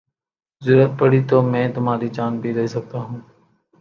ضرورت 0.61 0.91
پڑی 0.99 1.21
تو 1.29 1.41
میں 1.41 1.67
تمہاری 1.75 2.07
جان 2.07 2.39
بھی 2.41 2.51
لے 2.53 2.65
سکتا 2.67 2.97
ہوں 2.99 3.19